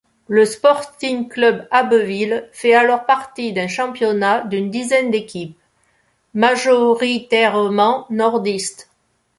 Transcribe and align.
Le 0.27 0.45
Sporting 0.45 1.29
Club 1.29 1.67
Abbeville 1.69 2.49
fait 2.53 2.73
alors 2.73 3.05
partie 3.05 3.53
d'un 3.53 3.67
championnat 3.67 4.41
d'une 4.45 4.71
dizaine 4.71 5.11
d'équipes, 5.11 5.59
majoritairement 6.33 8.07
nordistes. 8.09 8.89